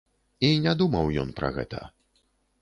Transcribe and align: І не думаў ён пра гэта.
І 0.47 0.47
не 0.63 0.73
думаў 0.79 1.11
ён 1.25 1.29
пра 1.41 1.53
гэта. 1.59 1.83